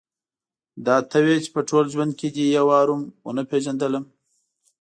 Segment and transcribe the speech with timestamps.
[0.85, 4.03] دا ته وې چې په ټول ژوند کې دې یو وار هم ونه پېژندلم.